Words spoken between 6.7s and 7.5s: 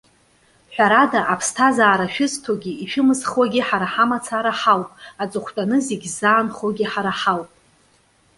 ҳара ҳауп.